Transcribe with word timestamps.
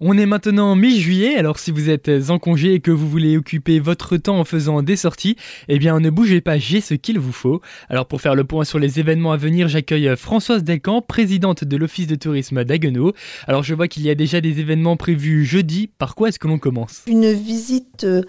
On 0.00 0.16
est 0.16 0.26
maintenant 0.26 0.76
mi-juillet, 0.76 1.34
alors 1.34 1.58
si 1.58 1.72
vous 1.72 1.90
êtes 1.90 2.08
en 2.28 2.38
congé 2.38 2.74
et 2.74 2.78
que 2.78 2.92
vous 2.92 3.08
voulez 3.08 3.36
occuper 3.36 3.80
votre 3.80 4.16
temps 4.16 4.38
en 4.38 4.44
faisant 4.44 4.80
des 4.80 4.94
sorties, 4.94 5.34
eh 5.66 5.80
bien 5.80 5.98
ne 5.98 6.08
bougez 6.08 6.40
pas, 6.40 6.56
j'ai 6.56 6.80
ce 6.80 6.94
qu'il 6.94 7.18
vous 7.18 7.32
faut. 7.32 7.60
Alors 7.88 8.06
pour 8.06 8.20
faire 8.20 8.36
le 8.36 8.44
point 8.44 8.62
sur 8.62 8.78
les 8.78 9.00
événements 9.00 9.32
à 9.32 9.36
venir, 9.36 9.66
j'accueille 9.66 10.16
Françoise 10.16 10.62
Delcamp, 10.62 11.02
présidente 11.02 11.64
de 11.64 11.76
l'Office 11.76 12.06
de 12.06 12.14
tourisme 12.14 12.62
d'Aguenau. 12.62 13.12
Alors 13.48 13.64
je 13.64 13.74
vois 13.74 13.88
qu'il 13.88 14.04
y 14.04 14.10
a 14.10 14.14
déjà 14.14 14.40
des 14.40 14.60
événements 14.60 14.96
prévus 14.96 15.44
jeudi, 15.44 15.90
par 15.98 16.14
quoi 16.14 16.28
est-ce 16.28 16.38
que 16.38 16.46
l'on 16.46 16.60
commence? 16.60 17.02
Une 17.08 17.32
visite 17.32 18.04
euh, 18.04 18.22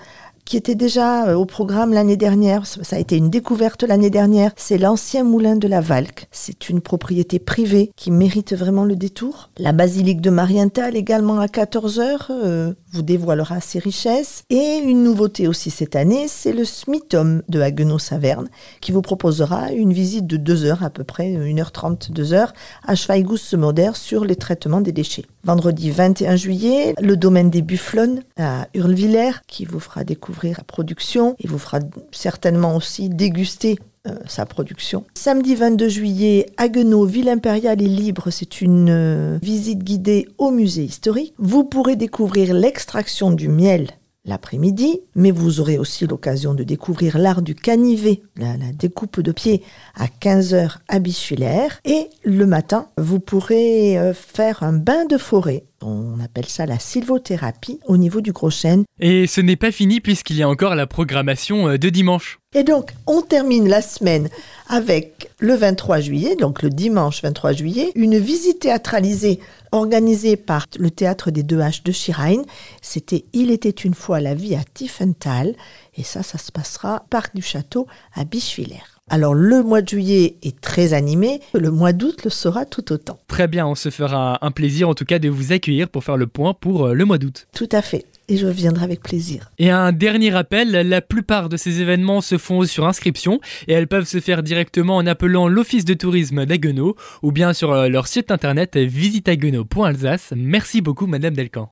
qui 0.49 0.57
était 0.57 0.73
déjà 0.73 1.27
euh, 1.27 1.35
au 1.35 1.45
programme 1.45 1.93
l'année 1.93 2.17
dernière. 2.17 2.65
Ça 2.65 2.95
a 2.95 2.99
été 2.99 3.15
une 3.15 3.29
découverte 3.29 3.83
l'année 3.83 4.09
dernière. 4.09 4.51
C'est 4.55 4.79
l'ancien 4.79 5.23
moulin 5.23 5.55
de 5.55 5.67
la 5.67 5.79
Valque. 5.79 6.27
C'est 6.31 6.69
une 6.69 6.81
propriété 6.81 7.37
privée 7.37 7.91
qui 7.95 8.09
mérite 8.09 8.55
vraiment 8.55 8.83
le 8.83 8.95
détour. 8.95 9.51
La 9.59 9.73
basilique 9.73 10.21
de 10.21 10.31
Marienthal 10.31 10.95
également 10.95 11.39
à 11.39 11.45
14h 11.45 12.31
euh, 12.31 12.73
vous 12.91 13.01
dévoilera 13.01 13.61
ses 13.61 13.79
richesses. 13.79 14.43
Et 14.49 14.77
une 14.83 15.03
nouveauté 15.03 15.47
aussi 15.47 15.69
cette 15.69 15.95
année, 15.95 16.27
c'est 16.27 16.53
le 16.53 16.65
Smithum 16.65 17.41
de 17.49 17.61
Haguenau-Saverne 17.61 18.49
qui 18.81 18.91
vous 18.91 19.01
proposera 19.01 19.71
une 19.71 19.93
visite 19.93 20.27
de 20.27 20.37
2 20.37 20.65
heures 20.65 20.83
à 20.83 20.89
peu 20.89 21.03
près, 21.03 21.31
1h30, 21.33 22.11
2 22.11 22.33
heures 22.33 22.53
à 22.85 22.95
Schweigous-Moder 22.95 23.91
sur 23.93 24.25
les 24.25 24.35
traitements 24.35 24.81
des 24.81 24.91
déchets. 24.91 25.25
Vendredi 25.43 25.91
21 25.91 26.35
juillet, 26.35 26.93
le 27.01 27.15
domaine 27.15 27.49
des 27.49 27.61
Bufflones 27.61 28.23
à 28.37 28.67
Hurlevillers 28.73 29.41
qui 29.47 29.65
vous 29.65 29.79
fera 29.79 30.03
découvrir 30.03 30.57
la 30.57 30.63
production. 30.63 31.35
Il 31.39 31.49
vous 31.49 31.59
fera 31.59 31.79
certainement 32.11 32.75
aussi 32.75 33.09
déguster 33.09 33.77
euh, 34.09 34.15
sa 34.27 34.45
production. 34.45 35.05
Samedi 35.13 35.55
22 35.55 35.87
juillet, 35.89 36.45
Haguenau, 36.57 37.05
ville 37.05 37.29
impériale 37.29 37.81
et 37.81 37.87
libre, 37.87 38.29
c'est 38.29 38.61
une 38.61 38.89
euh, 38.89 39.39
visite 39.41 39.83
guidée 39.83 40.27
au 40.37 40.51
musée 40.51 40.83
historique. 40.83 41.33
Vous 41.37 41.63
pourrez 41.63 41.95
découvrir 41.95 42.53
l'extraction 42.53 43.31
du 43.31 43.47
miel 43.47 43.87
l'après-midi, 44.25 45.01
mais 45.15 45.31
vous 45.31 45.59
aurez 45.59 45.77
aussi 45.77 46.05
l'occasion 46.05 46.53
de 46.53 46.63
découvrir 46.63 47.17
l'art 47.17 47.41
du 47.41 47.55
canivet, 47.55 48.21
la, 48.37 48.55
découpe 48.73 49.21
de 49.21 49.31
pied 49.31 49.63
à 49.95 50.05
15h 50.05 50.77
à 50.87 50.99
Bichulaire. 50.99 51.79
Et 51.85 52.09
le 52.23 52.45
matin, 52.45 52.87
vous 52.97 53.19
pourrez 53.19 53.97
euh, 53.97 54.13
faire 54.13 54.63
un 54.63 54.73
bain 54.73 55.05
de 55.05 55.17
forêt. 55.17 55.65
On 55.81 56.19
appelle 56.19 56.47
ça 56.47 56.65
la 56.65 56.79
sylvothérapie 56.79 57.79
au 57.87 57.97
niveau 57.97 58.21
du 58.21 58.31
Gros 58.31 58.49
Chêne. 58.49 58.83
Et 58.99 59.27
ce 59.27 59.41
n'est 59.41 59.55
pas 59.55 59.71
fini 59.71 60.01
puisqu'il 60.01 60.35
y 60.35 60.43
a 60.43 60.49
encore 60.49 60.75
la 60.75 60.87
programmation 60.87 61.69
euh, 61.69 61.77
de 61.77 61.89
dimanche. 61.89 62.39
Et 62.53 62.63
donc, 62.63 62.91
on 63.07 63.21
termine 63.21 63.69
la 63.69 63.81
semaine 63.81 64.29
avec 64.67 65.29
le 65.39 65.53
23 65.53 65.99
juillet, 65.99 66.35
donc 66.35 66.63
le 66.63 66.69
dimanche 66.69 67.21
23 67.21 67.53
juillet, 67.53 67.91
une 67.95 68.17
visite 68.17 68.59
théâtralisée 68.59 69.39
organisée 69.71 70.35
par 70.35 70.65
le 70.77 70.89
théâtre 70.89 71.31
des 71.31 71.43
deux 71.43 71.59
H 71.59 71.83
de 71.83 71.91
Schirheim. 71.91 72.43
C'était 72.81 73.25
Il 73.33 73.51
était 73.51 73.69
une 73.69 73.93
fois 73.93 74.19
la 74.19 74.33
vie 74.33 74.55
à 74.55 74.63
Tiefenthal. 74.73 75.55
Et 75.95 76.03
ça, 76.03 76.23
ça 76.23 76.37
se 76.37 76.51
passera 76.51 77.05
Parc 77.09 77.35
du 77.35 77.41
Château 77.41 77.87
à 78.15 78.25
Bischwiller. 78.25 78.98
Alors 79.09 79.33
le 79.33 79.63
mois 79.63 79.81
de 79.81 79.89
juillet 79.89 80.35
est 80.43 80.59
très 80.61 80.93
animé, 80.93 81.41
le 81.53 81.71
mois 81.71 81.93
d'août 81.93 82.23
le 82.23 82.29
sera 82.29 82.65
tout 82.65 82.91
autant. 82.91 83.19
Très 83.27 83.47
bien, 83.47 83.65
on 83.65 83.75
se 83.75 83.89
fera 83.89 84.37
un 84.45 84.51
plaisir 84.51 84.89
en 84.89 84.93
tout 84.93 85.05
cas 85.05 85.19
de 85.19 85.29
vous 85.29 85.51
accueillir 85.51 85.89
pour 85.89 86.03
faire 86.03 86.17
le 86.17 86.27
point 86.27 86.53
pour 86.53 86.87
euh, 86.87 86.93
le 86.93 87.05
mois 87.05 87.17
d'août. 87.17 87.47
Tout 87.53 87.69
à 87.71 87.81
fait 87.81 88.05
et 88.29 88.37
je 88.37 88.47
viendrai 88.47 88.83
avec 88.83 89.01
plaisir. 89.01 89.51
Et 89.57 89.69
un 89.71 89.91
dernier 89.91 90.29
rappel, 90.29 90.71
la 90.71 91.01
plupart 91.01 91.49
de 91.49 91.57
ces 91.57 91.81
événements 91.81 92.21
se 92.21 92.37
font 92.37 92.63
sur 92.63 92.85
inscription 92.85 93.41
et 93.67 93.73
elles 93.73 93.87
peuvent 93.87 94.07
se 94.07 94.19
faire 94.19 94.43
directement 94.43 94.97
en 94.97 95.07
appelant 95.07 95.47
l'Office 95.47 95.85
de 95.85 95.95
tourisme 95.95 96.45
d'Aguenau 96.45 96.95
ou 97.23 97.31
bien 97.31 97.53
sur 97.53 97.71
euh, 97.71 97.89
leur 97.89 98.07
site 98.07 98.31
internet 98.31 98.77
visiteaguenau.alsace. 98.77 100.33
Merci 100.35 100.81
beaucoup 100.81 101.07
Madame 101.07 101.33
Delcamp. 101.33 101.67